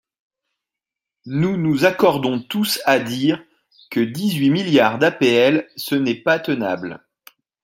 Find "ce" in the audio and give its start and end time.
5.75-5.93